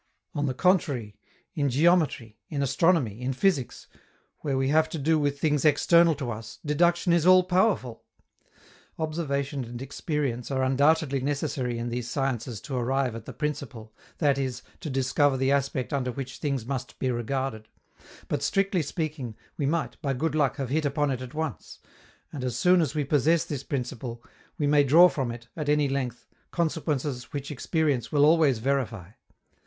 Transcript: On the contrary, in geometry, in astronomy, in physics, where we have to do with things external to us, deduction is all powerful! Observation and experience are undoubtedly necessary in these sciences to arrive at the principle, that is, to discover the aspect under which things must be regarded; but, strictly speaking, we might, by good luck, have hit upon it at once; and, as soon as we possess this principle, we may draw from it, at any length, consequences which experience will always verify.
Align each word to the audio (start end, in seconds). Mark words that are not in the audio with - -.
On 0.33 0.47
the 0.47 0.55
contrary, 0.55 1.19
in 1.53 1.69
geometry, 1.69 2.39
in 2.49 2.63
astronomy, 2.63 3.21
in 3.21 3.33
physics, 3.33 3.85
where 4.39 4.57
we 4.57 4.69
have 4.69 4.89
to 4.89 4.97
do 4.97 5.19
with 5.19 5.39
things 5.39 5.63
external 5.63 6.15
to 6.15 6.31
us, 6.31 6.57
deduction 6.65 7.13
is 7.13 7.27
all 7.27 7.43
powerful! 7.43 8.03
Observation 8.97 9.63
and 9.63 9.79
experience 9.79 10.49
are 10.49 10.63
undoubtedly 10.63 11.19
necessary 11.19 11.77
in 11.77 11.89
these 11.89 12.09
sciences 12.09 12.59
to 12.61 12.75
arrive 12.75 13.13
at 13.13 13.25
the 13.25 13.31
principle, 13.31 13.93
that 14.17 14.39
is, 14.39 14.63
to 14.79 14.89
discover 14.89 15.37
the 15.37 15.51
aspect 15.51 15.93
under 15.93 16.11
which 16.11 16.39
things 16.39 16.65
must 16.65 16.97
be 16.97 17.11
regarded; 17.11 17.67
but, 18.27 18.41
strictly 18.41 18.81
speaking, 18.81 19.35
we 19.55 19.67
might, 19.67 20.01
by 20.01 20.13
good 20.13 20.33
luck, 20.33 20.55
have 20.55 20.69
hit 20.69 20.83
upon 20.83 21.11
it 21.11 21.21
at 21.21 21.35
once; 21.35 21.77
and, 22.33 22.43
as 22.43 22.57
soon 22.57 22.81
as 22.81 22.95
we 22.95 23.03
possess 23.03 23.45
this 23.45 23.63
principle, 23.63 24.23
we 24.57 24.65
may 24.65 24.83
draw 24.83 25.07
from 25.07 25.29
it, 25.29 25.47
at 25.55 25.69
any 25.69 25.87
length, 25.87 26.25
consequences 26.49 27.31
which 27.33 27.51
experience 27.51 28.11
will 28.11 28.25
always 28.25 28.57
verify. 28.57 29.11